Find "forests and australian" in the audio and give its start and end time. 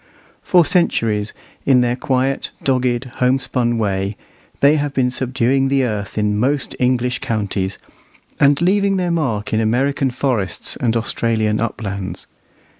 10.09-11.59